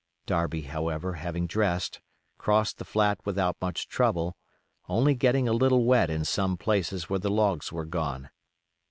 Darby, 0.25 0.63
however, 0.63 1.13
having 1.13 1.45
dressed, 1.45 2.01
crossed 2.39 2.79
the 2.79 2.83
flat 2.83 3.19
without 3.23 3.55
much 3.61 3.87
trouble, 3.87 4.35
only 4.89 5.13
getting 5.13 5.47
a 5.47 5.53
little 5.53 5.85
wet 5.85 6.09
in 6.09 6.25
some 6.25 6.57
places 6.57 7.07
where 7.07 7.19
the 7.19 7.29
logs 7.29 7.71
were 7.71 7.85
gone. 7.85 8.31